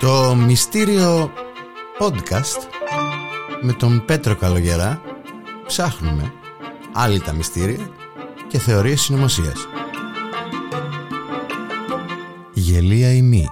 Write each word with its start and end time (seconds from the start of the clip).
Το 0.00 0.34
μυστήριο 0.34 1.32
podcast 1.98 2.62
με 3.62 3.72
τον 3.72 4.04
Πέτρο 4.04 4.36
Καλογερά 4.36 5.02
ψάχνουμε 5.66 6.32
άλλη 6.92 7.20
τα 7.20 7.32
μυστήρια 7.32 7.90
και 8.48 8.58
θεωρίες 8.58 9.00
συνωμοσίας. 9.00 9.66
Γελία 12.54 13.12
ή 13.12 13.22
μη. 13.22 13.48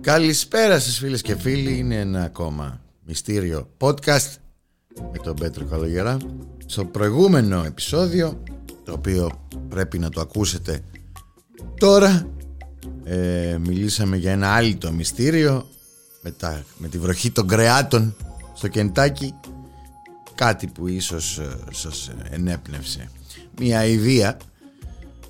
Καλησπέρα 0.00 0.78
σας 0.78 0.98
φίλες 0.98 1.22
και 1.22 1.36
φίλοι 1.36 1.78
Είναι 1.78 2.00
ένα 2.00 2.22
ακόμα 2.22 2.80
μυστήριο 3.04 3.70
podcast 3.78 4.42
Με 5.12 5.18
τον 5.22 5.34
Πέτρο 5.34 5.64
Καλογερά 5.64 6.16
Στο 6.66 6.84
προηγούμενο 6.84 7.64
επεισόδιο 7.64 8.42
Το 8.84 8.92
οποίο 8.92 9.30
πρέπει 9.68 9.98
να 9.98 10.08
το 10.08 10.20
ακούσετε 10.20 10.80
τώρα 11.78 12.26
ε, 13.04 13.56
Μιλήσαμε 13.60 14.16
για 14.16 14.32
ένα 14.32 14.54
άλλο 14.54 14.92
μυστήριο 14.92 15.66
με, 16.22 16.30
τα, 16.30 16.64
με 16.78 16.88
τη 16.88 16.98
βροχή 16.98 17.30
των 17.30 17.48
κρεάτων 17.48 18.16
στο 18.54 18.68
Κεντάκι 18.68 19.34
Κάτι 20.34 20.66
που 20.66 20.88
ίσως 20.88 21.38
ε, 21.38 21.58
σας 21.70 22.10
ενέπνευσε. 22.30 23.10
Μια 23.58 23.84
ιδέα. 23.84 24.36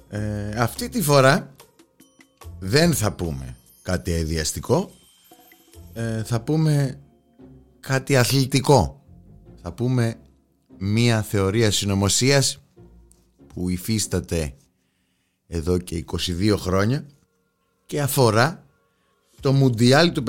Ε, 0.09 0.49
Αυτή 0.57 0.89
τη 0.89 1.03
φορά 1.03 1.55
δεν 2.59 2.95
θα 2.95 3.13
πούμε 3.13 3.57
κάτι 3.83 4.13
αειδιαστικό 4.13 4.91
ε, 5.93 6.23
θα 6.23 6.41
πούμε 6.41 6.99
κάτι 7.81 8.17
αθλητικό 8.17 9.02
θα 9.63 9.73
πούμε 9.73 10.17
μία 10.79 11.23
θεωρία 11.23 11.71
συνωμοσίας 11.71 12.63
που 13.47 13.69
υφίσταται 13.69 14.55
εδώ 15.47 15.79
και 15.79 16.05
22 16.13 16.55
χρόνια 16.59 17.07
και 17.87 18.01
αφορά 18.01 18.67
το 19.41 19.53
Μουντιάλ 19.53 20.13
του 20.13 20.23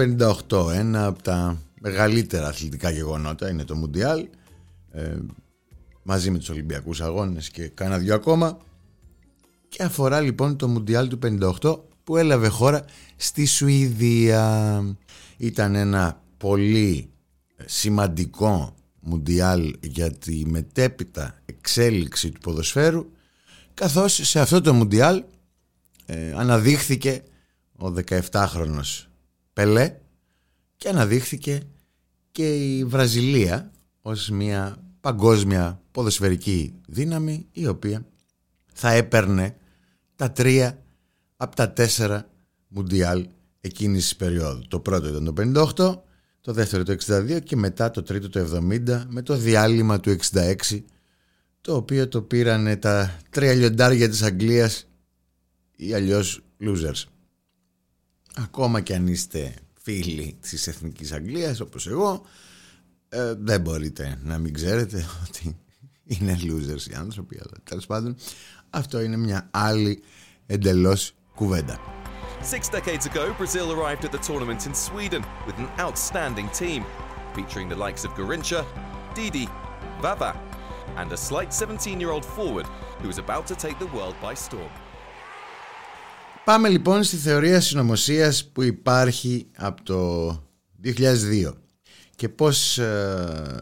58 0.49 0.71
ένα 0.73 1.05
από 1.05 1.21
τα 1.21 1.61
μεγαλύτερα 1.79 2.47
αθλητικά 2.47 2.89
γεγονότα 2.89 3.49
είναι 3.49 3.63
το 3.63 3.75
Μουντιάλ 3.75 4.27
ε, 4.91 5.17
μαζί 6.03 6.31
με 6.31 6.37
τους 6.37 6.49
Ολυμπιακούς 6.49 7.01
Αγώνες 7.01 7.49
και 7.49 7.67
κάνα 7.67 7.97
δυο 7.97 8.15
ακόμα 8.15 8.57
και 9.69 9.83
αφορά 9.83 10.21
λοιπόν 10.21 10.55
το 10.57 10.67
Μουντιάλ 10.67 11.07
του 11.07 11.19
58 11.61 11.79
που 12.03 12.17
έλαβε 12.17 12.47
χώρα 12.47 12.85
στη 13.15 13.45
Σουηδία. 13.45 14.83
Ήταν 15.37 15.75
ένα 15.75 16.21
πολύ 16.37 17.09
σημαντικό 17.65 18.75
μουντιάλ 19.03 19.75
για 19.81 20.11
τη 20.11 20.45
μετέπειτα 20.45 21.41
εξέλιξη 21.45 22.31
του 22.31 22.39
ποδοσφαίρου 22.39 23.05
καθώς 23.73 24.13
σε 24.13 24.39
αυτό 24.39 24.61
το 24.61 24.73
μουντιάλ 24.73 25.23
ε, 26.05 26.31
αναδείχθηκε 26.31 27.23
ο 27.77 27.93
17χρονος 28.31 29.05
Πελέ 29.53 29.95
και 30.77 30.89
αναδείχθηκε 30.89 31.61
και 32.31 32.77
η 32.77 32.85
Βραζιλία 32.85 33.71
ως 34.01 34.29
μια 34.29 34.77
παγκόσμια 35.01 35.81
ποδοσφαιρική 35.91 36.73
δύναμη 36.87 37.45
η 37.51 37.67
οποία 37.67 38.05
θα 38.73 38.91
έπαιρνε 38.91 39.55
τα 40.15 40.31
τρία 40.31 40.83
από 41.37 41.55
τα 41.55 41.71
τέσσερα 41.71 42.27
Μουντιάλ 42.67 43.27
εκείνης 43.61 44.03
της 44.03 44.15
περίοδου. 44.15 44.67
Το 44.67 44.79
πρώτο 44.79 45.07
ήταν 45.07 45.23
το 45.23 45.33
58, 45.77 46.01
το 46.43 46.53
δεύτερο 46.53 46.83
το 46.83 46.95
62 47.05 47.39
και 47.43 47.55
μετά 47.55 47.91
το 47.91 48.03
τρίτο 48.03 48.29
το 48.29 48.59
70 48.69 49.03
με 49.07 49.21
το 49.21 49.35
διάλειμμα 49.35 49.99
του 49.99 50.15
66 50.31 50.55
το 51.61 51.75
οποίο 51.75 52.07
το 52.07 52.21
πήρανε 52.21 52.75
τα 52.75 53.19
τρία 53.29 53.53
λιοντάρια 53.53 54.09
της 54.09 54.21
Αγγλίας 54.21 54.87
ή 55.75 55.93
αλλιώς 55.93 56.41
losers. 56.59 57.03
Ακόμα 58.35 58.81
και 58.81 58.95
αν 58.95 59.07
είστε 59.07 59.53
φίλοι 59.81 60.37
της 60.41 60.67
Εθνικής 60.67 61.11
Αγγλίας 61.11 61.59
όπως 61.59 61.87
εγώ 61.87 62.25
ε, 63.09 63.33
δεν 63.33 63.61
μπορείτε 63.61 64.19
να 64.23 64.37
μην 64.37 64.53
ξέρετε 64.53 65.05
ότι 65.27 65.57
είναι 66.03 66.39
losers 66.41 66.91
οι 66.91 66.93
άνθρωποι 66.93 67.35
αλλά 67.35 67.57
τέλος 67.63 67.85
πάντων 67.85 68.15
αυτό 68.69 69.01
είναι 69.01 69.17
μια 69.17 69.49
άλλη 69.51 70.03
εντελώς 70.45 71.15
κουβέντα. 71.35 72.02
Six 72.43 72.67
decades 72.67 73.05
ago, 73.05 73.33
Brazil 73.37 73.71
arrived 73.71 74.03
at 74.03 74.11
the 74.11 74.17
tournament 74.17 74.65
in 74.65 74.73
Sweden 74.73 75.23
with 75.45 75.57
an 75.57 75.69
outstanding 75.79 76.49
team, 76.49 76.83
featuring 77.33 77.69
the 77.69 77.75
likes 77.75 78.03
of 78.03 78.11
Garincha, 78.15 78.65
Didi, 79.15 79.47
Vava, 80.01 80.37
and 80.97 81.09
a 81.13 81.17
slight 81.17 81.51
17-year-old 81.51 82.25
forward 82.25 82.65
who 82.99 83.07
was 83.07 83.17
about 83.17 83.47
to 83.47 83.55
take 83.55 83.79
the 83.79 83.87
world 83.95 84.15
by 84.21 84.33
storm. 84.33 84.71
Πάμε 86.43 86.69
λοιπόν 86.69 87.03
στη 87.03 87.15
θεωρία 87.15 87.61
συνωμοσία 87.61 88.33
που 88.53 88.61
υπάρχει 88.61 89.47
από 89.57 89.83
το 89.83 90.29
2002 90.83 91.53
και 92.15 92.29
πώς 92.29 92.77
ε, 92.77 93.59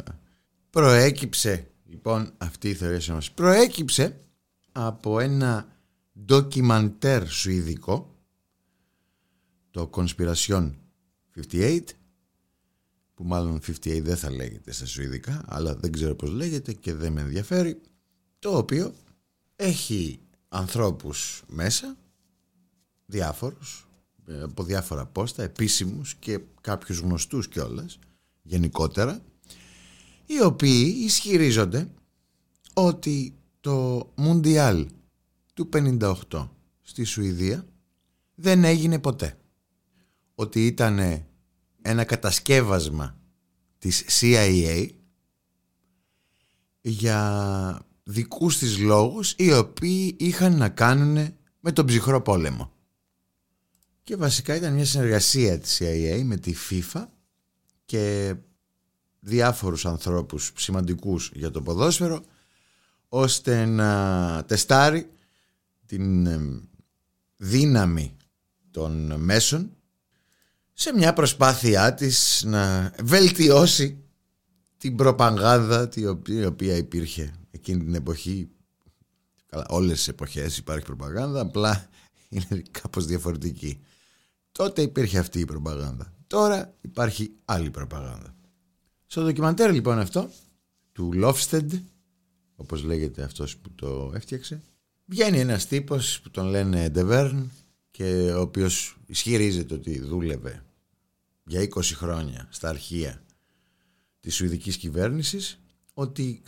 προέκυψε 0.69 1.67
λοιπόν 1.89 2.33
αυτή 2.37 2.69
η 2.69 2.73
θεωρία 2.73 2.99
συνωμοσία. 2.99 3.33
Προέκυψε 3.35 4.19
από 4.71 5.19
ένα 5.19 5.67
ντοκιμαντέρ 6.25 7.27
σουηδικό 7.27 8.10
το 9.71 9.89
Conspiration 9.93 10.71
58 11.51 11.79
που 13.13 13.23
μάλλον 13.23 13.59
58 13.67 13.99
δεν 14.01 14.17
θα 14.17 14.31
λέγεται 14.31 14.71
στα 14.71 14.85
σουηδικά 14.85 15.43
αλλά 15.47 15.75
δεν 15.75 15.91
ξέρω 15.91 16.15
πως 16.15 16.29
λέγεται 16.29 16.73
και 16.73 16.93
δεν 16.93 17.13
με 17.13 17.21
ενδιαφέρει 17.21 17.81
το 18.39 18.57
οποίο 18.57 18.93
έχει 19.55 20.19
ανθρώπους 20.49 21.43
μέσα 21.47 21.97
διάφορους 23.05 23.87
ε, 24.25 24.41
από 24.41 24.63
διάφορα 24.63 25.05
πόστα 25.05 25.43
επίσημους 25.43 26.15
και 26.15 26.39
κάποιους 26.61 26.99
γνωστούς 26.99 27.47
κιόλας 27.47 27.99
γενικότερα 28.41 29.21
οι 30.25 30.41
οποίοι 30.41 30.95
ισχυρίζονται 31.03 31.91
ότι 32.73 33.35
το 33.59 34.09
Μουντιάλ 34.15 34.87
του 35.53 35.69
58 35.73 36.47
στη 36.81 37.03
Σουηδία 37.03 37.65
δεν 38.35 38.63
έγινε 38.63 38.99
ποτέ. 38.99 39.40
Ότι 40.41 40.65
ήταν 40.65 41.25
ένα 41.81 42.03
κατασκεύασμα 42.03 43.17
της 43.77 44.05
CIA 44.19 44.89
για 46.81 47.85
δικούς 48.03 48.57
της 48.57 48.77
λόγους 48.77 49.33
οι 49.37 49.53
οποίοι 49.53 50.15
είχαν 50.19 50.57
να 50.57 50.69
κάνουν 50.69 51.35
με 51.59 51.71
τον 51.71 51.85
ψυχρό 51.85 52.21
πόλεμο. 52.21 52.71
Και 54.03 54.15
βασικά 54.15 54.55
ήταν 54.55 54.73
μια 54.73 54.85
συνεργασία 54.85 55.59
της 55.59 55.81
CIA 55.81 56.21
με 56.23 56.37
τη 56.37 56.53
FIFA 56.69 57.05
και 57.85 58.35
διάφορους 59.19 59.85
ανθρώπους 59.85 60.51
σημαντικούς 60.55 61.31
για 61.33 61.51
το 61.51 61.61
ποδόσφαιρο 61.61 62.23
ώστε 63.07 63.65
να 63.65 64.43
τεστάρει 64.47 65.09
την 65.85 66.27
δύναμη 67.37 68.15
των 68.71 69.21
μέσων 69.21 69.75
σε 70.81 70.93
μια 70.93 71.13
προσπάθειά 71.13 71.93
της 71.93 72.43
να 72.45 72.93
βελτιώσει 73.03 74.03
την 74.77 74.95
προπαγάνδα 74.95 75.89
η 76.25 76.45
οποία 76.45 76.75
υπήρχε 76.77 77.33
εκείνη 77.51 77.83
την 77.83 77.95
εποχή. 77.95 78.49
Καλά, 79.45 79.65
όλες 79.69 79.97
τις 79.97 80.07
εποχές 80.07 80.57
υπάρχει 80.57 80.85
προπαγάνδα 80.85 81.39
απλά 81.41 81.89
είναι 82.29 82.61
κάπως 82.71 83.05
διαφορετική. 83.05 83.81
Τότε 84.51 84.81
υπήρχε 84.81 85.17
αυτή 85.19 85.39
η 85.39 85.45
προπαγάνδα. 85.45 86.13
Τώρα 86.27 86.73
υπάρχει 86.81 87.31
άλλη 87.45 87.69
προπαγάνδα. 87.69 88.35
Στο 89.05 89.23
ντοκιμαντέρ 89.23 89.71
λοιπόν 89.71 89.99
αυτό 89.99 90.29
του 90.91 91.13
Λόφστεντ 91.13 91.73
όπως 92.55 92.83
λέγεται 92.83 93.23
αυτός 93.23 93.57
που 93.57 93.71
το 93.75 94.11
έφτιαξε 94.15 94.61
Βγαίνει 95.05 95.39
ένας 95.39 95.67
τύπος 95.67 96.19
που 96.21 96.29
τον 96.29 96.47
λένε 96.47 96.89
Ντεβέρν 96.89 97.51
και 97.91 98.31
ο 98.35 98.41
οποίος 98.41 98.97
ισχυρίζεται 99.05 99.73
ότι 99.73 99.99
δούλευε 99.99 100.63
για 101.43 101.61
20 101.61 101.81
χρόνια 101.81 102.47
στα 102.49 102.69
αρχεία 102.69 103.23
της 104.19 104.35
Σουηδικής 104.35 104.77
κυβέρνησης 104.77 105.59
ότι 105.93 106.41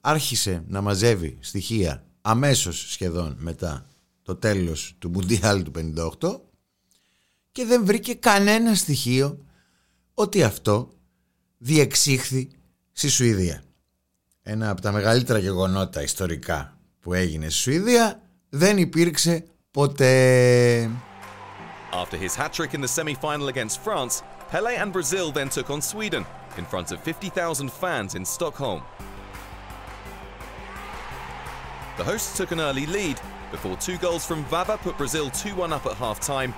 άρχισε 0.00 0.64
να 0.66 0.80
μαζεύει 0.80 1.36
στοιχεία 1.40 2.06
αμέσως 2.20 2.86
σχεδόν 2.90 3.36
μετά 3.38 3.86
το 4.22 4.36
τέλος 4.36 4.94
του 4.98 5.10
Μουντιάλ 5.10 5.62
του 5.62 5.72
58 6.20 6.40
και 7.52 7.64
δεν 7.64 7.84
βρήκε 7.84 8.14
κανένα 8.14 8.74
στοιχείο 8.74 9.44
ότι 10.14 10.42
αυτό 10.42 10.90
διεξήχθη 11.58 12.50
στη 12.92 13.08
Σουηδία. 13.08 13.62
Ένα 14.42 14.70
από 14.70 14.80
τα 14.80 14.92
μεγαλύτερα 14.92 15.38
γεγονότα 15.38 16.02
ιστορικά 16.02 16.78
που 17.00 17.14
έγινε 17.14 17.48
στη 17.48 17.60
Σουηδία 17.60 18.22
δεν 18.48 18.78
υπήρξε 18.78 19.44
ποτέ. 19.70 20.90
After 21.92 22.16
his 22.16 22.34
hat-trick 22.34 22.74
in 22.74 22.80
the 22.80 22.88
semi-final 22.88 23.48
against 23.48 23.80
France, 23.84 24.22
Pele 24.49 24.75
and 24.75 24.91
Brazil 24.91 25.31
then 25.31 25.49
took 25.49 25.69
on 25.69 25.81
Sweden 25.81 26.25
in 26.57 26.65
front 26.65 26.91
of 26.91 27.01
50,000 27.01 27.71
fans 27.71 28.15
in 28.15 28.25
Stockholm. 28.25 28.81
The 31.97 32.03
hosts 32.03 32.37
took 32.37 32.51
an 32.51 32.59
early 32.59 32.85
lead 32.85 33.19
before 33.51 33.77
two 33.77 33.97
goals 33.97 34.25
from 34.25 34.43
Vava 34.45 34.77
put 34.77 34.97
Brazil 34.97 35.29
2 35.29 35.55
1 35.55 35.73
up 35.73 35.85
at 35.85 35.93
half 35.93 36.19
time. 36.19 36.53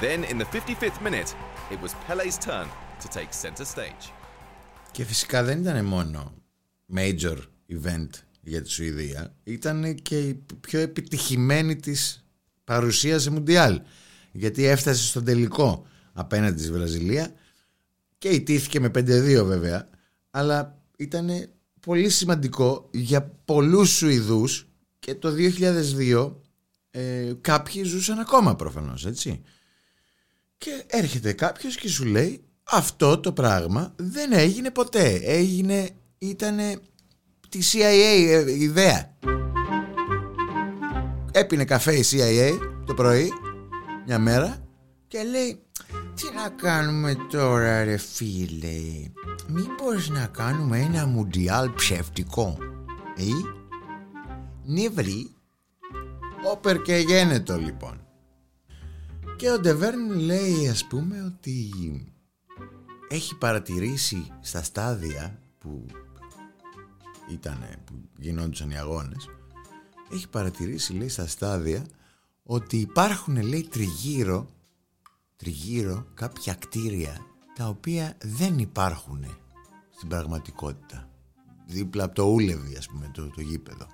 Then, 0.00 0.24
in 0.24 0.38
the 0.38 0.44
55th 0.44 1.00
minute, 1.00 1.34
it 1.70 1.80
was 1.80 1.94
Pele's 2.06 2.38
turn 2.38 2.68
to 3.00 3.08
take 3.08 3.32
centre 3.32 3.64
stage. 3.64 4.12
Και 4.90 5.04
φυσικά 5.04 5.42
δεν 5.42 5.60
ήταν 5.60 5.84
μόνο 5.84 6.34
major 6.94 7.36
event 7.68 8.08
για 8.40 8.62
τη 8.62 8.70
Σουηδία, 8.70 9.34
ήταν 9.44 9.94
και 9.94 10.18
η 10.18 10.44
πιο 10.60 10.80
επιτυχημένη 10.80 11.76
της 11.76 12.24
παρουσία 12.64 13.18
σε 13.18 13.30
Μουντιάλ. 13.30 13.80
Γιατί 14.32 14.64
έφτασε 14.64 15.02
στον 15.02 15.24
τελικό 15.24 15.86
απέναντι 16.17 16.61
στη 16.61 16.71
Βραζιλία 16.71 17.33
και 18.17 18.29
ιτήθηκε 18.29 18.79
με 18.79 18.87
5-2 18.87 19.43
βέβαια, 19.45 19.89
αλλά 20.31 20.81
ήταν 20.97 21.29
πολύ 21.79 22.09
σημαντικό 22.09 22.89
για 22.91 23.31
πολλούς 23.45 23.89
Σουηδούς 23.89 24.67
και 24.99 25.15
το 25.15 25.33
2002 25.97 26.33
ε, 26.91 27.33
κάποιοι 27.41 27.83
ζούσαν 27.83 28.19
ακόμα 28.19 28.55
προφανώς 28.55 29.05
έτσι. 29.05 29.41
Και 30.57 30.83
έρχεται 30.87 31.33
κάποιος 31.33 31.75
και 31.75 31.89
σου 31.89 32.05
λέει 32.05 32.41
αυτό 32.63 33.19
το 33.19 33.31
πράγμα 33.33 33.93
δεν 33.95 34.33
έγινε 34.33 34.71
ποτέ. 34.71 35.19
Έγινε, 35.23 35.89
ήταν 36.17 36.57
τη 37.49 37.59
CIA 37.73 37.81
ε, 38.27 38.51
ιδέα 38.51 39.17
έπινε 41.37 41.65
καφέ 41.65 41.95
η 41.95 42.03
CIA 42.11 42.59
το 42.85 42.93
πρωί 42.93 43.29
μια 44.05 44.19
μέρα 44.19 44.57
και 45.07 45.23
λέει 45.23 45.59
τι 46.17 46.33
να 46.35 46.49
κάνουμε 46.49 47.15
τώρα 47.29 47.83
ρε 47.83 47.97
φίλε; 47.97 49.11
Μήπως 49.47 50.09
να 50.09 50.25
κάνουμε 50.27 50.79
ένα 50.79 51.05
μουντιάλ 51.05 51.73
ψεύτικο 51.73 52.57
Ε; 53.17 53.23
Νιβρί 54.65 55.31
Όπερ 56.51 56.81
και 56.81 56.95
γένετο 56.95 57.57
λοιπόν. 57.57 58.01
Και 59.35 59.51
ο 59.51 59.59
Ντεβέρν 59.59 60.09
λέει 60.09 60.69
ας 60.69 60.85
πούμε 60.85 61.23
ότι 61.23 61.71
Έχει 63.09 63.37
παρατηρήσει 63.37 64.31
στα 64.41 64.63
στάδια 64.63 65.39
που 65.59 65.85
ήταν 67.31 67.65
που 67.85 67.93
γινόντουσαν 68.17 68.69
οι 68.69 68.77
αγώνες 68.77 69.29
έχει 70.09 70.29
παρατηρήσει 70.29 70.93
λέει 70.93 71.09
στα 71.09 71.27
στάδια 71.27 71.85
ότι 72.43 72.77
υπάρχουν 72.77 73.41
λέει 73.41 73.67
τριγύρω 73.71 74.47
τριγύρω 75.37 76.07
κάποια 76.13 76.53
κτίρια 76.53 77.17
τα 77.55 77.67
οποία 77.67 78.17
δεν 78.21 78.59
υπάρχουν 78.59 79.25
στην 79.95 80.09
πραγματικότητα. 80.09 81.09
Δίπλα 81.65 82.03
από 82.03 82.15
το 82.15 82.23
Ούλεβι 82.23 82.75
ας 82.77 82.87
πούμε 82.87 83.11
το, 83.13 83.29
το 83.29 83.41
γήπεδο. 83.41 83.87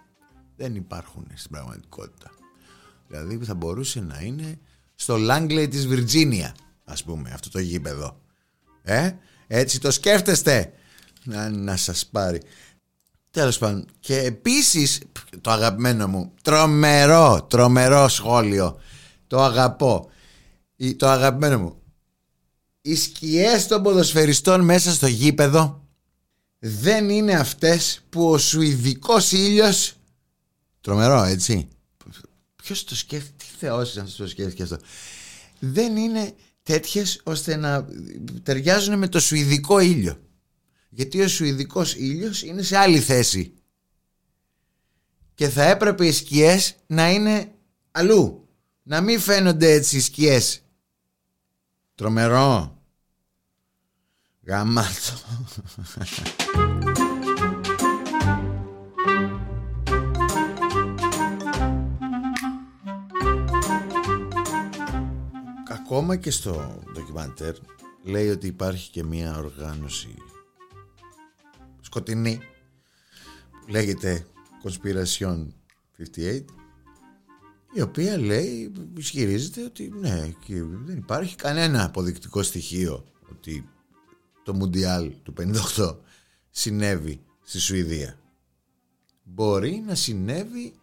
Δεν 0.55 0.75
υπάρχουν 0.75 1.27
στην 1.33 1.51
πραγματικότητα. 1.51 2.31
Δηλαδή 3.07 3.45
θα 3.45 3.53
μπορούσε 3.53 4.01
να 4.01 4.19
είναι 4.21 4.59
στο 4.95 5.17
Λάγκλεϊ 5.17 5.67
της 5.67 5.87
Βιρτζίνια 5.87 6.55
ας 6.83 7.03
πούμε 7.03 7.31
αυτό 7.33 7.49
το 7.49 7.59
γήπεδο. 7.59 8.21
Ε, 8.81 9.11
έτσι 9.47 9.79
το 9.79 9.91
σκέφτεστε; 9.91 10.73
Να, 11.23 11.49
να 11.49 11.75
σας 11.75 12.05
πάρει. 12.05 12.41
Τέλος 13.31 13.57
πάντων 13.57 13.85
και 13.99 14.17
επίσης 14.17 15.01
το 15.41 15.51
αγαπημένο 15.51 16.07
μου 16.07 16.33
τρομερό, 16.41 17.45
τρομερό 17.49 18.07
σχόλιο 18.07 18.79
το 19.27 19.41
αγαπώ 19.41 20.09
το 20.91 21.07
αγαπημένο 21.07 21.59
μου. 21.59 21.81
Οι 22.81 22.95
σκιές 22.95 23.67
των 23.67 23.83
ποδοσφαιριστών 23.83 24.61
μέσα 24.61 24.91
στο 24.91 25.07
γήπεδο 25.07 25.87
δεν 26.59 27.09
είναι 27.09 27.33
αυτές 27.33 28.01
που 28.09 28.29
ο 28.29 28.37
Σουηδικός 28.37 29.31
ήλιος 29.31 29.95
τρομερό 30.81 31.23
έτσι. 31.23 31.67
Ποιος 32.55 32.83
το 32.83 32.95
σκέφτεται 32.95 33.33
τι 33.37 33.45
θεός 33.59 33.95
να 33.95 34.05
το 34.17 34.27
σκέφτηκε 34.27 34.63
αυτό; 34.63 34.77
Δεν 35.59 35.97
είναι 35.97 36.33
τέτοιες 36.63 37.21
ώστε 37.23 37.55
να 37.55 37.87
ταιριάζουν 38.43 38.97
με 38.97 39.07
το 39.07 39.19
Σουηδικό 39.19 39.79
ήλιο. 39.79 40.21
Γιατί 40.89 41.21
ο 41.21 41.27
Σουηδικός 41.27 41.95
ήλιος 41.95 42.43
είναι 42.43 42.61
σε 42.61 42.77
άλλη 42.77 42.99
θέση. 42.99 43.53
Και 45.35 45.49
θα 45.49 45.63
έπρεπε 45.63 46.07
οι 46.07 46.11
σκιές 46.11 46.75
να 46.87 47.11
είναι 47.11 47.51
αλλού. 47.91 48.47
Να 48.83 49.01
μην 49.01 49.19
φαίνονται 49.19 49.71
έτσι 49.71 49.97
οι 49.97 49.99
σκιές 49.99 50.62
Τρομερό. 51.95 52.77
Γαμάτο. 54.45 55.13
Ακόμα 65.69 66.15
και 66.15 66.31
στο 66.31 66.83
ντοκιμαντέρ 66.93 67.55
λέει 68.03 68.29
ότι 68.29 68.47
υπάρχει 68.47 68.91
και 68.91 69.03
μια 69.03 69.37
οργάνωση 69.37 70.15
σκοτεινή 71.81 72.39
που 73.61 73.67
λέγεται 73.67 74.25
Conspiration 74.63 75.47
58 75.97 76.43
η 77.73 77.81
οποία 77.81 78.17
λέει, 78.17 78.71
ισχυρίζεται 78.97 79.63
ότι 79.63 79.93
ναι, 79.99 80.33
και 80.45 80.63
δεν 80.63 80.97
υπάρχει 80.97 81.35
κανένα 81.35 81.83
αποδεικτικό 81.83 82.43
στοιχείο 82.43 83.05
ότι 83.31 83.69
το 84.43 84.53
Μουντιάλ 84.53 85.13
του 85.23 85.33
58 85.77 85.97
συνέβη 86.49 87.21
στη 87.43 87.59
Σουηδία. 87.59 88.19
Μπορεί 89.23 89.83
να 89.85 89.95
συνέβη 89.95 90.73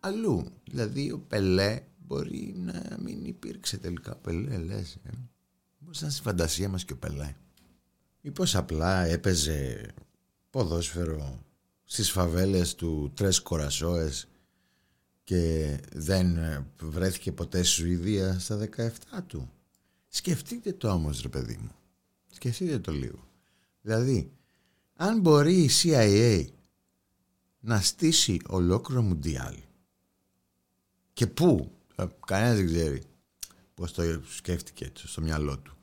αλλού. 0.00 0.46
Δηλαδή 0.70 1.12
ο 1.12 1.18
Πελέ 1.18 1.82
μπορεί 1.98 2.54
να 2.56 2.96
μην 3.02 3.24
υπήρξε 3.24 3.76
τελικά. 3.76 4.16
Πελέ 4.16 4.56
λες, 4.56 4.98
ε. 5.02 5.10
Πώς 5.86 5.98
ήταν 5.98 6.10
στη 6.10 6.22
φαντασία 6.22 6.68
μας 6.68 6.84
και 6.84 6.92
ο 6.92 6.96
Πελέ. 6.96 7.34
Ή 8.20 8.30
πως 8.30 8.54
απλά 8.54 9.04
έπαιζε 9.04 9.90
ποδόσφαιρο 10.50 11.42
στις 11.84 12.10
φαβέλες 12.10 12.74
του 12.74 13.12
Τρες 13.14 13.40
Κορασόες 13.40 14.28
και 15.28 15.80
δεν 15.92 16.36
ε, 16.36 16.66
βρέθηκε 16.80 17.32
ποτέ 17.32 17.62
στη 17.62 17.74
Σουηδία 17.74 18.38
στα 18.38 18.68
17 18.76 18.90
του. 19.26 19.50
Σκεφτείτε 20.08 20.72
το 20.72 20.90
όμως 20.90 21.22
ρε 21.22 21.28
παιδί 21.28 21.56
μου. 21.60 21.70
Σκεφτείτε 22.30 22.78
το 22.78 22.92
λίγο. 22.92 23.28
Δηλαδή, 23.80 24.32
αν 24.94 25.20
μπορεί 25.20 25.54
η 25.54 25.70
CIA 25.82 26.44
να 27.60 27.80
στήσει 27.80 28.40
ολόκληρο 28.46 29.02
Μουντιάλ 29.02 29.56
και 31.12 31.26
πού, 31.26 31.72
ε, 31.96 32.04
κανένας 32.26 32.56
δεν 32.56 32.66
ξέρει 32.66 33.02
πώς 33.74 33.92
το 33.92 34.02
σκέφτηκε 34.28 34.84
έτσι 34.84 35.08
στο 35.08 35.20
μυαλό 35.20 35.58
του. 35.58 35.76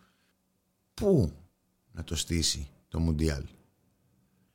Πού 0.93 1.31
να 1.91 2.03
το 2.03 2.15
στήσει 2.15 2.69
το 2.87 2.99
Μουντιάλ. 2.99 3.43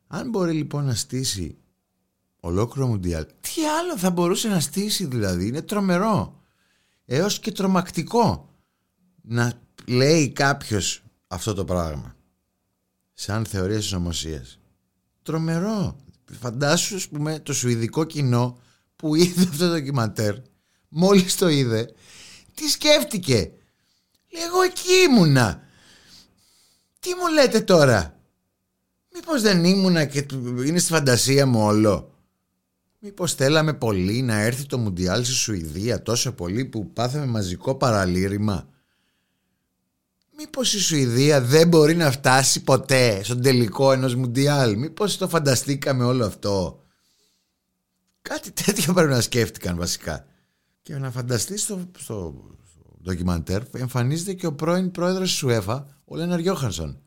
Αν 0.07 0.31
μπορεί 0.31 0.53
λοιπόν 0.53 0.85
να 0.85 0.95
στήσει 0.95 1.59
Ολόκληρο 2.41 2.89
Μουντιάλ. 2.89 3.27
Τι 3.41 3.65
άλλο 3.65 3.99
θα 3.99 4.11
μπορούσε 4.11 4.49
να 4.49 4.61
στήσει 4.61 5.05
δηλαδή; 5.07 5.47
Είναι 5.47 5.63
τρομερό. 5.63 6.41
Έως 7.05 7.39
και 7.39 7.53
τρομακτικό 7.53 8.55
να 9.23 9.53
λέει 9.87 10.31
κάποιος 10.31 11.03
αυτό 11.27 11.55
το 11.55 11.65
πράγμα. 11.65 12.17
Σαν 13.13 13.45
θεωρία 13.45 13.81
συνωμοσία. 13.81 14.45
Τρομερό. 15.23 15.97
Φαντάσου 16.41 16.97
ας 16.97 17.09
πούμε 17.09 17.39
το 17.39 17.53
σουηδικό 17.53 18.05
κοινό 18.05 18.59
που 18.97 19.15
είδε 19.15 19.43
αυτό 19.43 19.67
το 19.69 19.73
ντοκιματέρ 19.73 20.35
μόλις 20.89 21.37
το 21.37 21.49
είδε 21.49 21.95
τι 22.55 22.69
σκέφτηκε; 22.69 23.53
Λέει 24.33 24.43
εγώ 24.45 24.63
εκεί 24.63 24.93
ήμουνα. 25.09 25.63
Τι 26.99 27.15
μου 27.15 27.29
λέτε 27.33 27.61
τώρα; 27.61 28.19
Μήπως 29.15 29.43
δεν 29.43 29.65
ήμουνα 29.65 30.05
και 30.05 30.27
είναι 30.67 30.79
στη 30.79 30.93
φαντασία 30.93 31.47
μου 31.47 31.61
όλο. 31.65 32.15
Μήπως 33.03 33.35
θέλαμε 33.35 33.75
πολύ 33.75 34.23
να 34.23 34.39
έρθει 34.41 34.67
το 34.67 34.79
Μουντιάλ 34.79 35.25
στη 35.25 35.33
Σουηδία 35.35 36.03
τόσο 36.03 36.33
πολύ 36.33 36.65
που 36.65 36.93
πάθαμε 36.93 37.27
μαζικό 37.27 37.75
παραλήρημα; 37.75 38.69
Μήπως 40.37 40.75
η 40.75 40.81
Σουηδία 40.81 41.41
δεν 41.41 41.69
μπορεί 41.69 41.95
να 41.95 42.11
φτάσει 42.11 42.63
ποτέ 42.63 43.23
στον 43.23 43.43
τελικό 43.43 43.93
ενός 43.93 44.15
Μουντιάλ; 44.15 44.79
Μήπως 44.79 45.17
το 45.17 45.29
φανταστήκαμε 45.29 46.05
όλο 46.05 46.27
αυτό; 46.27 46.85
Κάτι 48.23 48.51
τέτοιο 48.51 48.93
πρέπει 48.95 49.11
να 49.11 49.21
σκέφτηκαν 49.21 49.77
βασικά. 49.77 50.27
Και 50.83 50.99
να 50.99 51.11
φανταστείς 51.11 51.63
στο, 51.63 51.91
στο, 51.99 52.45
ντοκιμαντέρ 53.03 53.63
εμφανίζεται 53.77 54.33
και 54.33 54.47
ο 54.47 54.55
πρώην 54.55 54.91
πρόεδρος 54.91 55.29
της 55.31 55.39
ΣΟΕΦΑ, 55.39 56.01
ο 56.05 56.17
Λέναρ 56.17 56.41
Γιώχανσον. 56.41 57.01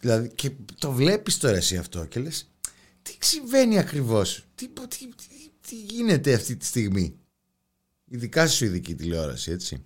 Δηλαδή 0.00 0.28
και 0.34 0.52
το 0.78 0.92
βλέπεις 0.92 1.38
τώρα 1.38 1.56
εσύ 1.56 1.76
αυτό 1.76 2.04
και 2.04 2.20
λες 2.20 2.50
τι 3.16 3.26
συμβαίνει 3.26 3.78
ακριβώς, 3.78 4.44
τι, 4.54 4.68
τι, 4.68 5.08
τι, 5.60 5.76
γίνεται 5.76 6.34
αυτή 6.34 6.56
τη 6.56 6.64
στιγμή; 6.64 7.18
Ειδικά 8.04 8.46
στη 8.46 8.56
Σουηδική 8.56 8.94
τηλεόραση, 8.94 9.50
έτσι. 9.50 9.84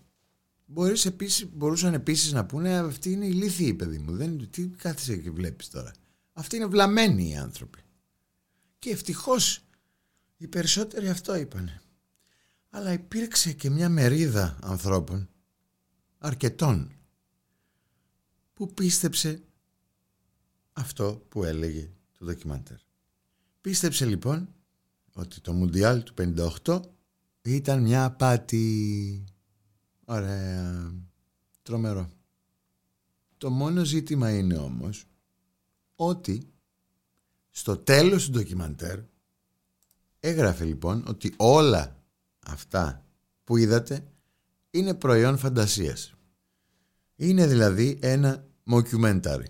Μπορείς 0.66 1.06
επίσης, 1.06 1.46
μπορούσαν 1.52 1.94
επίσης 1.94 2.32
να 2.32 2.46
πούνε 2.46 2.78
αυτή 2.78 3.10
είναι 3.10 3.26
ηλίθιη 3.26 3.74
παιδί 3.74 3.98
μου. 3.98 4.16
Δεν, 4.16 4.50
τι 4.50 4.68
κάθεσαι 4.68 5.16
και 5.16 5.30
βλέπεις 5.30 5.68
τώρα. 5.68 5.92
Αυτοί 6.32 6.56
είναι 6.56 6.66
βλαμμένοι 6.66 7.28
οι 7.28 7.36
άνθρωποι. 7.36 7.78
Και 8.78 8.90
ευτυχώς 8.90 9.64
Οι 10.36 10.48
περισσότεροι 10.48 11.08
αυτό 11.08 11.36
είπανε. 11.36 11.82
Αλλά 12.70 12.92
υπήρξε 12.92 13.52
και 13.52 13.70
μια 13.70 13.88
μερίδα 13.88 14.58
ανθρώπων, 14.62 15.28
αρκετών, 16.18 16.92
που 18.54 18.74
πίστεψε 18.74 19.42
αυτό 20.72 21.24
που 21.28 21.44
έλεγε 21.44 21.90
το 22.18 22.24
ντοκιμαντέρ. 22.24 22.78
Πίστεψε 23.62 24.04
λοιπόν 24.04 24.48
ότι 25.12 25.40
το 25.40 25.52
Μουντιάλ 25.52 26.02
του 26.02 26.14
58 26.64 26.80
ήταν 27.42 27.82
μια 27.82 28.04
απάτη. 28.04 29.24
Ωραία. 30.04 30.92
Τρομερό. 31.62 32.10
Το 33.36 33.50
μόνο 33.50 33.84
ζήτημα 33.84 34.30
είναι 34.30 34.56
όμως 34.56 35.04
ότι 35.94 36.52
στο 37.50 37.76
τέλος 37.76 38.24
του 38.24 38.30
ντοκιμαντέρ 38.30 38.98
έγραφε 40.20 40.64
λοιπόν 40.64 41.04
ότι 41.06 41.34
όλα 41.36 42.02
αυτά 42.46 43.04
που 43.44 43.56
είδατε 43.56 44.12
είναι 44.70 44.94
προϊόν 44.94 45.38
φαντασίας. 45.38 46.14
Είναι 47.16 47.46
δηλαδή 47.46 47.98
ένα 48.02 48.46
mockumentary 48.70 49.44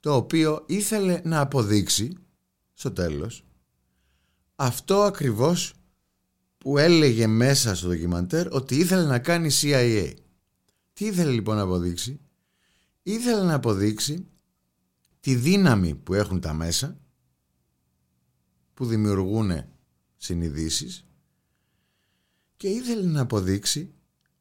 το 0.00 0.14
οποίο 0.14 0.64
ήθελε 0.66 1.20
να 1.24 1.40
αποδείξει 1.40 2.16
στο 2.74 2.92
τέλος 2.92 3.44
αυτό 4.56 5.02
ακριβώς 5.02 5.74
που 6.58 6.78
έλεγε 6.78 7.26
μέσα 7.26 7.74
στο 7.74 7.88
ντοκιμαντέρ 7.88 8.52
ότι 8.52 8.76
ήθελε 8.76 9.04
να 9.04 9.18
κάνει 9.18 9.48
CIA. 9.60 10.12
Τι 10.92 11.04
ήθελε 11.06 11.30
λοιπόν 11.30 11.56
να 11.56 11.62
αποδείξει; 11.62 12.20
Ήθελε 13.02 13.42
να 13.42 13.54
αποδείξει 13.54 14.26
τη 15.20 15.34
δύναμη 15.34 15.94
που 15.94 16.14
έχουν 16.14 16.40
τα 16.40 16.52
μέσα 16.52 17.00
που 18.74 18.86
δημιουργούν 18.86 19.64
συνειδήσεις 20.16 21.06
και 22.56 22.68
ήθελε 22.68 23.06
να 23.06 23.20
αποδείξει 23.20 23.92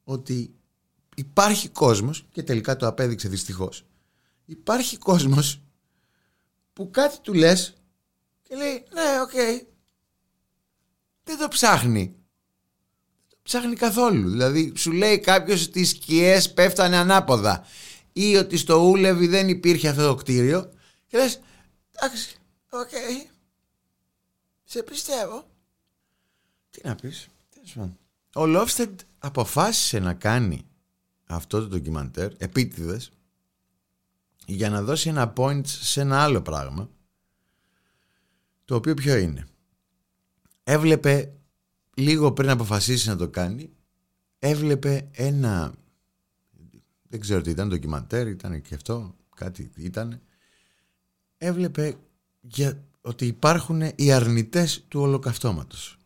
ότι 0.03 0.55
υπάρχει 1.15 1.69
κόσμος 1.69 2.27
και 2.31 2.43
τελικά 2.43 2.75
το 2.75 2.87
απέδειξε 2.87 3.29
δυστυχώς 3.29 3.85
υπάρχει 4.45 4.97
κόσμος 4.97 5.61
που 6.73 6.89
κάτι 6.91 7.19
του 7.21 7.33
λες 7.33 7.80
και 8.51 8.57
λέει 8.57 8.85
ναι 8.93 9.21
οκ 9.21 9.31
δεν 11.23 11.37
το 11.37 11.47
ψάχνει. 11.47 12.05
Δεν 12.05 13.29
το 13.29 13.37
ψάχνει 13.43 13.75
καθόλου. 13.75 14.29
Δηλαδή 14.29 14.73
σου 14.75 14.91
λέει 14.91 15.19
κάποιος 15.19 15.65
ότι 15.67 15.79
οι 15.79 15.85
σκιές 15.85 16.53
πέφτανε 16.53 16.97
ανάποδα 16.97 17.65
ή 18.13 18.35
ότι 18.35 18.57
στο 18.57 18.75
Ullevi 18.75 19.27
δεν 19.27 19.49
υπήρχε 19.49 19.87
αυτό 19.87 20.07
το 20.07 20.15
κτίριο. 20.15 20.73
Και 21.07 21.17
λες 21.17 21.41
εντάξει 21.91 22.35
οκ 22.69 22.89
σε 24.63 24.83
πιστεύω. 24.83 25.49
Τι 26.69 26.81
να 26.83 26.95
πεις. 26.95 27.27
Ο 28.33 28.45
Λόφστεντ 28.45 28.99
αποφάσισε 29.19 29.99
να 29.99 30.13
κάνει 30.13 30.65
αυτό 31.25 31.59
το 31.59 31.67
ντοκιμαντέρ 31.67 32.31
επίτηδες 32.37 33.11
για 34.45 34.69
να 34.69 34.81
δώσει 34.81 35.09
ένα 35.09 35.33
point 35.37 35.65
σε 35.65 36.01
ένα 36.01 36.23
άλλο 36.23 36.41
πράγμα 36.41 36.89
το 38.71 38.77
οποίο 38.77 38.93
ποιο 38.93 39.17
είναι. 39.17 39.47
Έβλεπε 40.63 41.33
λίγο 41.93 42.31
πριν 42.31 42.49
αποφασίσει 42.49 43.07
να 43.07 43.15
το 43.15 43.29
κάνει 43.29 43.69
έβλεπε 44.39 45.09
ένα 45.11 45.73
δεν 47.09 47.19
ξέρω 47.19 47.41
τι 47.41 47.49
ήταν 47.49 47.69
ντοκιμαντέρ 47.69 48.27
ήταν 48.27 48.61
και 48.61 48.75
αυτό 48.75 49.15
κάτι 49.35 49.71
ήταν 49.75 50.21
έβλεπε 51.37 51.97
για 52.41 52.83
ότι 53.01 53.25
υπάρχουν 53.25 53.81
οι 53.95 54.11
αρνητές 54.11 54.83
του 54.87 55.01
ολοκαυτώματος. 55.01 55.97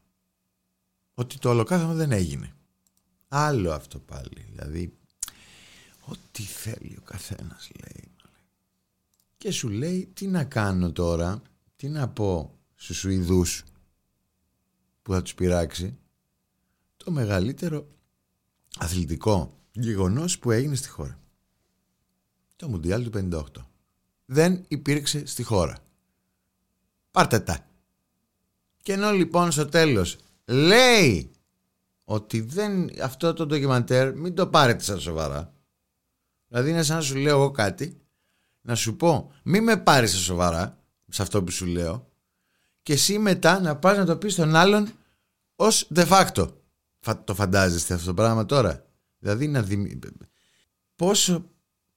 Ότι 1.14 1.38
το 1.38 1.50
ολοκαύτωμα 1.50 1.94
δεν 1.94 2.12
έγινε. 2.12 2.54
Άλλο 3.28 3.72
αυτό 3.72 4.00
πάλι 4.00 4.46
δηλαδή 4.50 4.98
ό,τι 6.06 6.44
θέλει 6.44 6.96
ο 7.00 7.02
καθένας 7.04 7.72
λέει. 7.80 8.12
Και 9.38 9.52
σου 9.52 9.70
λέει 9.70 10.10
τι 10.14 10.28
να 10.28 10.44
κάνω 10.44 10.92
τώρα, 10.92 11.42
τι 11.86 11.92
να 11.92 12.10
πω 12.10 12.60
στους 12.76 12.98
Σουηδούς 12.98 13.64
που 15.02 15.14
θα 15.14 15.22
τους 15.22 15.36
πειράξει; 15.36 15.98
Το 16.98 17.12
μεγαλύτερο 17.12 17.88
αθλητικό 18.78 19.58
γεγονός 19.72 20.40
που 20.40 20.52
έγινε 20.52 20.76
στη 20.76 20.90
χώρα. 20.90 21.20
Το 22.56 22.68
Μουντιάλ 22.68 23.10
του 23.10 23.30
58. 23.32 23.42
Δεν 24.26 24.66
υπήρξε 24.68 25.26
στη 25.26 25.44
χώρα. 25.44 25.78
Πάρτε 27.12 27.40
τα. 27.40 27.68
Και 28.82 28.94
ενώ 28.94 29.12
λοιπόν 29.12 29.52
στο 29.52 29.66
τέλος 29.66 30.18
λέει 30.46 31.32
ότι 32.04 32.42
δεν, 32.42 33.02
αυτό 33.02 33.34
το 33.34 33.46
ντοκιμαντέρ 33.46 34.16
μην 34.16 34.36
το 34.36 34.48
πάρετε 34.48 34.84
σαν 34.84 35.00
σοβαρά. 35.00 35.54
Δηλαδή 36.48 36.70
είναι 36.70 36.84
σαν 36.84 36.96
να 36.96 37.02
σου 37.02 37.16
λέω 37.16 37.38
εγώ 37.38 37.52
κάτι 37.52 38.02
να 38.62 38.76
σου 38.76 38.96
πω 38.96 39.32
μη 39.44 39.62
με 39.62 39.78
πάρεις 39.78 40.12
σε 40.12 40.18
σοβαρά 40.18 40.80
σε 41.16 41.22
αυτό 41.22 41.44
που 41.44 41.52
σου 41.52 41.66
λέω 41.66 42.12
και 42.84 42.94
εσύ 42.94 43.20
μετά 43.20 43.60
να 43.60 43.76
πας 43.76 43.98
να 43.98 44.06
το 44.06 44.18
πεις 44.18 44.34
στον 44.34 44.56
άλλον 44.56 44.92
ως 45.56 45.88
de 45.96 46.08
facto. 46.08 46.48
Το 47.24 47.36
φαντάζεστε 47.36 47.94
αυτό 47.94 48.06
το 48.06 48.14
πράγμα 48.14 48.46
τώρα; 48.46 48.86
Δηλαδή 49.20 49.48
να 49.48 49.62
δημι... 49.62 50.00
πόσο, 50.96 51.50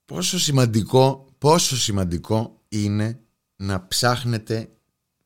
πόσο 0.05 0.39
σημαντικό 0.39 1.35
πόσο 1.39 1.77
σημαντικό 1.77 2.63
είναι 2.69 3.21
να 3.57 3.87
ψάχνετε 3.87 4.71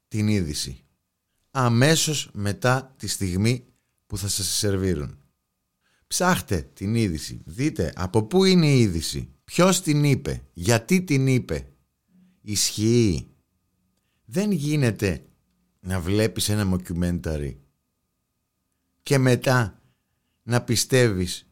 την 0.08 0.28
είδηση 0.28 0.84
αμέσως 1.50 2.30
μετά 2.32 2.94
τη 2.96 3.06
στιγμή 3.06 3.64
που 4.06 4.18
θα 4.18 4.28
σας 4.28 4.46
σερβίρουν. 4.46 5.18
Ψάχτε 6.06 6.70
την 6.74 6.94
είδηση, 6.94 7.42
δείτε 7.44 7.92
από 7.96 8.22
πού 8.22 8.44
είναι 8.44 8.66
η 8.66 8.80
είδηση, 8.80 9.32
Ποιος 9.44 9.80
την 9.80 10.04
είπε, 10.04 10.42
γιατί 10.52 11.02
την 11.02 11.26
είπε. 11.26 11.68
Ισχύει. 12.40 13.31
Δεν 14.32 14.50
γίνεται 14.50 15.24
να 15.80 16.00
βλέπεις 16.00 16.48
ένα 16.48 16.64
μοκιουμένταρι 16.64 17.60
και 19.02 19.18
μετά 19.18 19.80
να 20.42 20.62
πιστεύεις 20.62 21.46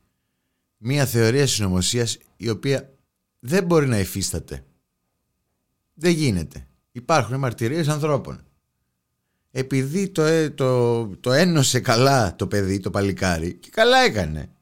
μία 0.77 1.07
θεωρία 1.07 1.47
συνωμοσίας 1.47 2.19
η 2.37 2.49
οποία 2.49 2.95
δεν 3.39 3.65
μπορεί 3.65 3.87
να 3.87 3.99
υφίσταται. 3.99 4.65
Δεν 5.95 6.13
γίνεται. 6.13 6.67
Υπάρχουν 6.93 7.39
μαρτυρίες 7.39 7.89
ανθρώπων. 7.89 8.45
Επειδή 9.51 10.09
το, 10.09 10.23
ε, 10.23 10.51
το, 10.51 11.07
το 11.07 11.33
ένωσε 11.33 11.81
καλά 11.81 12.37
το 12.37 12.47
παιδί, 12.47 12.81
το 12.81 12.91
παλικάρι 12.91 13.55
και 13.55 13.71
καλά 13.71 13.99
έκανε 13.99 14.53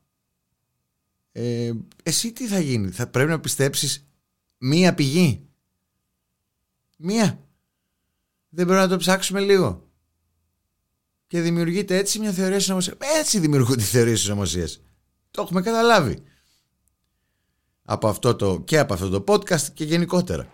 ε, 1.33 1.73
εσύ 2.03 2.33
τι 2.33 2.47
θα 2.47 2.59
γίνει, 2.61 2.91
θα 2.91 3.07
πρέπει 3.07 3.31
να 3.31 3.41
πιστέψεις 3.41 4.09
μία 4.59 4.95
πηγή. 4.95 5.47
Μία. 6.97 7.43
Δεν 8.49 8.67
πρέπει 8.67 8.81
να 8.81 8.89
το 8.89 8.97
ψάξουμε 8.97 9.41
λίγο. 9.41 9.83
Και 11.27 11.41
δημιουργείται 11.41 11.97
έτσι 11.97 12.19
μια 12.19 12.33
θεωρία 12.33 12.61
συνωμοσία. 12.61 12.95
Έτσι 13.19 13.39
δημιουργούνται 13.39 13.83
οι 13.83 13.85
θεωρίες 13.85 14.21
συνωμοσίας. 14.21 14.81
Το 15.31 15.43
έχουμε 15.43 15.61
καταλάβει. 15.61 16.23
Από 17.85 18.09
αυτό 18.09 18.37
το, 18.37 18.61
και 18.61 18.79
από 18.79 18.95
αυτό 18.95 19.09
το 19.09 19.25
podcast 19.29 19.61
και 19.75 19.85
γενικότερα. 19.85 20.47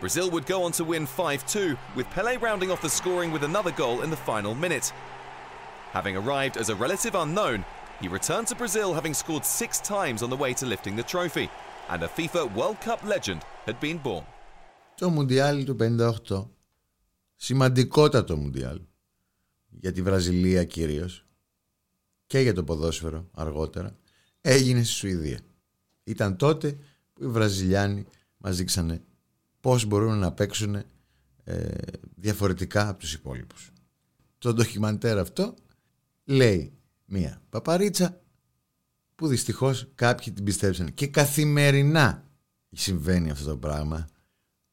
Brazil 0.00 0.30
would 0.30 0.46
go 0.46 0.62
on 0.62 0.72
to 0.72 0.84
win 0.84 1.06
5-2, 1.06 1.76
with 1.96 2.06
Pele 2.14 2.36
rounding 2.36 2.70
off 2.70 2.82
the 2.82 2.94
scoring 3.00 3.32
with 3.32 3.42
another 3.42 3.72
goal 3.82 4.02
in 4.04 4.10
the 4.10 4.22
final 4.30 4.54
minute. 4.54 4.92
Having 5.92 6.16
arrived 6.16 6.56
as 6.62 6.68
a 6.68 6.74
relative 6.84 7.14
unknown, 7.24 7.64
He 8.00 8.08
returned 8.08 8.48
to 8.48 8.54
Brazil 8.54 8.92
having 8.92 9.14
scored 9.14 9.44
six 9.44 9.80
times 9.80 10.22
on 10.22 10.30
the 10.30 10.36
way 10.36 10.52
to 10.54 10.66
lifting 10.66 10.96
the 10.96 11.02
trophy, 11.02 11.48
and 11.88 12.02
a 12.02 12.08
FIFA 12.08 12.52
World 12.54 12.80
Cup 12.80 13.02
legend 13.04 13.44
had 13.66 13.78
been 13.80 13.98
born. 13.98 14.24
Το 14.96 15.10
Μουντιάλ 15.10 15.64
του 15.64 15.76
58, 15.80 16.48
σημαντικότατο 17.34 18.36
Μουντιάλ, 18.36 18.80
για 19.68 19.92
τη 19.92 20.02
Βραζιλία 20.02 20.64
κυρίως. 20.64 21.26
Και 22.26 22.38
για 22.38 22.54
το 22.54 22.64
ποδόσφαιρο 22.64 23.28
αργότερα, 23.32 23.96
έγινε 24.40 24.82
στη 24.82 24.92
Σουηδία. 24.92 25.40
Ήταν 26.04 26.36
τότε 26.36 26.78
που 27.12 27.24
οι 27.24 27.26
Βραζιλιάνοι 27.26 28.06
μας 28.36 28.56
δείξανε 28.56 29.02
πώς 29.60 29.84
μπορούν 29.84 30.18
να 30.18 30.32
παίξουν 30.32 30.74
ε, 31.44 31.68
διαφορετικά 32.14 32.88
από 32.88 32.98
τους 32.98 33.14
υπόλοιπους. 33.14 33.70
Το 34.38 34.54
ντοκιμαντέρ 34.54 35.18
αυτό 35.18 35.54
λέει 36.24 36.72
μία 37.04 37.42
παπαρίτσα 37.48 38.20
που 39.14 39.26
δυστυχώς 39.26 39.88
κάποιοι 39.94 40.32
την 40.32 40.44
πιστέψαν 40.44 40.94
και 40.94 41.06
καθημερινά 41.06 42.24
συμβαίνει 42.70 43.30
αυτό 43.30 43.48
το 43.48 43.56
πράγμα 43.56 44.08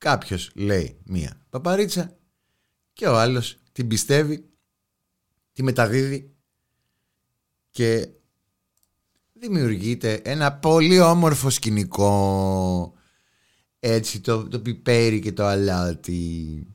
κάποιος 0.01 0.51
λέει 0.55 0.97
μία 1.03 1.41
παπαρίτσα 1.49 2.17
και 2.93 3.07
ο 3.07 3.19
άλλος 3.19 3.57
την 3.71 3.87
πιστεύει 3.87 4.49
τη 5.51 5.63
μεταδίδει 5.63 6.35
και 7.69 8.09
δημιουργείται 9.33 10.13
ένα 10.13 10.53
πολύ 10.53 10.99
όμορφο 10.99 11.49
σκηνικό 11.49 12.93
έτσι 13.79 14.19
το, 14.19 14.47
το 14.47 14.59
πιπέρι 14.59 15.19
και 15.19 15.31
το 15.31 15.45
αλάτι 15.45 16.67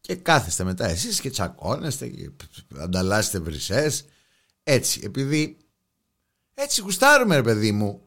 Και 0.00 0.14
κάθεστε 0.14 0.64
μετά 0.64 0.86
εσείς 0.86 1.20
και 1.20 1.30
τσακώνεστε 1.30 2.08
και 2.08 2.30
ανταλλάσσετε 2.78 3.38
βρυσές. 3.38 4.04
Έτσι, 4.62 5.00
επειδή 5.04 5.56
έτσι 6.54 6.80
γουστάρουμε 6.80 7.36
ρε 7.36 7.42
παιδί 7.42 7.72
μου. 7.72 8.02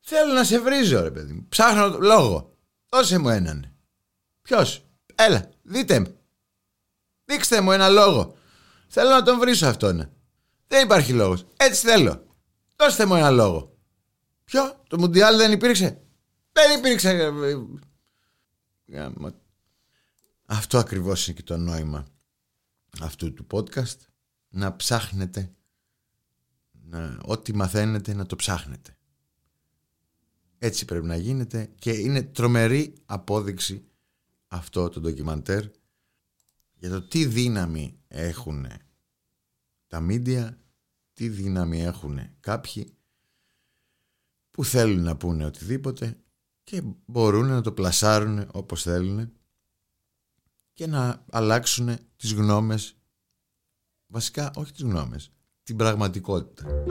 Θέλω 0.00 0.32
να 0.32 0.44
σε 0.44 0.58
βρίζω 0.60 1.02
ρε 1.02 1.10
παιδί 1.10 1.32
μου. 1.32 1.46
Ψάχνω 1.48 1.98
λόγο. 1.98 2.53
Δώσε 2.94 3.18
μου 3.18 3.28
έναν. 3.28 3.76
Ποιος; 4.42 4.86
Έλα, 5.14 5.50
δείτε 5.62 5.98
με. 5.98 6.16
Δείξτε 7.24 7.60
μου 7.60 7.72
ένα 7.72 7.88
λόγο. 7.88 8.36
Θέλω 8.88 9.10
να 9.10 9.22
τον 9.22 9.38
βρίσω 9.38 9.66
αυτόν. 9.66 10.10
Δεν 10.66 10.84
υπάρχει 10.84 11.12
λόγος. 11.12 11.46
Έτσι 11.56 11.86
θέλω. 11.86 12.26
Δώστε 12.76 13.06
μου 13.06 13.14
ένα 13.14 13.30
λόγο. 13.30 13.78
Ποιο, 14.44 14.82
το 14.88 14.98
Μουντιάλ 14.98 15.36
δεν 15.36 15.52
υπήρξε; 15.52 16.02
Δεν 16.52 16.78
υπήρξε. 16.78 17.32
Αυτό 20.46 20.78
ακριβώς 20.78 21.26
είναι 21.26 21.36
και 21.36 21.42
το 21.42 21.56
νόημα 21.56 22.06
αυτού 23.00 23.32
του 23.32 23.46
podcast. 23.50 23.98
Να 24.48 24.76
ψάχνετε, 24.76 25.54
να, 26.70 27.18
ό,τι 27.24 27.54
μαθαίνετε 27.54 28.14
να 28.14 28.26
το 28.26 28.36
ψάχνετε. 28.36 28.96
Έτσι 30.64 30.84
πρέπει 30.84 31.06
να 31.06 31.16
γίνεται 31.16 31.70
και 31.78 31.90
είναι 31.90 32.22
τρομερή 32.22 32.94
απόδειξη 33.04 33.84
αυτό 34.48 34.88
το 34.88 35.00
ντοκιμαντέρ 35.00 35.64
για 36.74 36.90
το 36.90 37.02
τι 37.02 37.26
δύναμη 37.26 37.98
έχουν 38.08 38.66
τα 39.86 40.00
μίντια, 40.00 40.58
τι 41.12 41.28
δύναμη 41.28 41.82
έχουν 41.82 42.20
κάποιοι 42.40 42.96
που 44.50 44.64
θέλουν 44.64 45.02
να 45.02 45.16
πούνε 45.16 45.44
οτιδήποτε 45.44 46.18
και 46.62 46.82
μπορούν 47.06 47.46
να 47.46 47.60
το 47.60 47.72
πλασάρουν 47.72 48.48
όπως 48.52 48.82
θέλουν 48.82 49.32
και 50.72 50.86
να 50.86 51.24
αλλάξουν 51.30 51.96
τις 52.16 52.32
γνώμες 52.32 52.96
βασικά 54.06 54.50
όχι 54.54 54.72
τις 54.72 54.82
γνώμες 54.82 55.32
την 55.62 55.76
πραγματικότητα 55.76 56.84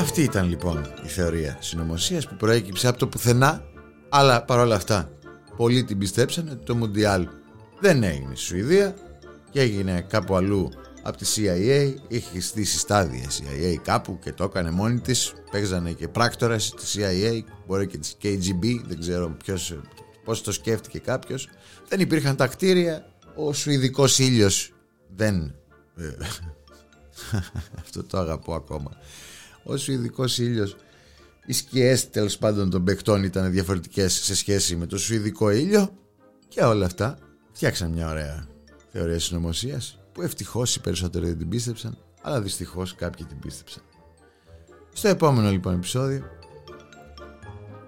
Αυτή 0.00 0.22
ήταν 0.22 0.48
λοιπόν 0.48 0.86
η 1.04 1.08
θεωρία 1.08 1.56
συνωμοσίας 1.60 2.28
που 2.28 2.36
προέκυψε 2.36 2.88
από 2.88 2.98
το 2.98 3.06
πουθενά 3.06 3.64
αλλά 4.08 4.44
παρόλα 4.44 4.74
αυτά 4.74 5.10
πολλοί 5.56 5.84
την 5.84 5.98
πιστέψανε 5.98 6.50
ότι 6.50 6.64
το 6.64 6.74
Μουντιάλ 6.74 7.28
δεν 7.80 8.02
έγινε 8.02 8.34
στη 8.34 8.44
Σουηδία 8.44 8.94
και 9.50 9.60
έγινε 9.60 10.06
κάπου 10.08 10.36
αλλού 10.36 10.70
από 11.02 11.16
τη 11.16 11.26
CIA 11.36 11.94
είχε 12.08 12.40
στήσει 12.40 12.78
στάδια 12.78 13.28
CIA 13.28 13.74
κάπου 13.82 14.18
και 14.18 14.32
το 14.32 14.44
έκανε 14.44 14.70
μόνη 14.70 15.00
της 15.00 15.32
παίξανε 15.50 15.92
και 15.92 16.08
πράκτορες 16.08 16.70
τη 16.70 16.84
CIA 16.94 17.40
μπορεί 17.66 17.86
και 17.86 17.98
της 17.98 18.16
KGB 18.22 18.80
δεν 18.86 19.00
ξέρω 19.00 19.36
ποιος, 19.44 19.80
πώς 20.24 20.42
το 20.42 20.52
σκέφτηκε 20.52 20.98
κάποιος. 20.98 21.48
Δεν 21.88 22.00
υπήρχαν 22.00 22.36
τα 22.36 22.46
κτίρια 22.46 23.06
ο 23.34 23.52
Σουηδικός 23.52 24.18
ήλιος 24.18 24.72
δεν 25.16 25.54
ε, 25.96 26.04
αυτό 27.82 28.04
το 28.04 28.18
αγαπώ 28.18 28.54
ακόμα 28.54 28.90
ο 29.70 29.76
Σουηδικός 29.76 30.38
ήλιος 30.38 30.76
οι 31.46 31.52
σκιές 31.52 32.10
τέλος 32.10 32.38
πάντων 32.38 32.70
των 32.70 32.84
παικτών 32.84 33.22
ήταν 33.22 33.50
διαφορετικές 33.50 34.12
σε 34.12 34.34
σχέση 34.34 34.76
με 34.76 34.86
το 34.86 34.98
Σουηδικό 34.98 35.50
ήλιο 35.50 35.92
και 36.48 36.62
όλα 36.62 36.86
αυτά 36.86 37.18
φτιάξαν 37.52 37.90
μια 37.90 38.08
ωραία 38.10 38.46
θεωρία 38.92 39.18
συνωμοσίας 39.18 40.00
που 40.12 40.22
ευτυχώς 40.22 40.76
οι 40.76 40.80
περισσότεροι 40.80 41.26
δεν 41.26 41.38
την 41.38 41.48
πίστεψαν, 41.48 41.98
αλλά 42.22 42.40
δυστυχώς 42.40 42.94
κάποιοι 42.94 43.26
την 43.26 43.38
πίστεψαν. 43.38 43.82
Στο 44.92 45.08
επόμενο 45.08 45.50
λοιπόν 45.50 45.74
επεισόδιο, 45.74 46.24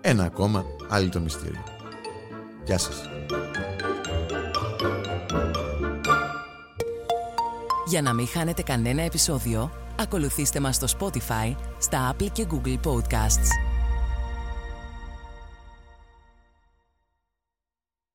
ένα 0.01 0.25
ακόμα 0.25 0.65
άλλο 0.89 1.09
το 1.09 1.21
μυστήριο. 1.21 1.65
Γεια 2.65 2.79
σας. 2.79 3.03
Για 7.87 8.03
να 8.03 8.13
μην 8.13 8.27
χάνετε 8.27 8.63
κανένα 8.63 9.03
επεισόδιο, 9.03 9.82
ακολουθήστε 9.99 10.61
μας 10.61 10.77
στο 10.77 10.87
Spotify, 10.99 11.55
στα 11.79 12.15
Apple 12.15 12.31
και 12.33 12.47
Google 12.51 12.79
Podcasts. 12.85 13.72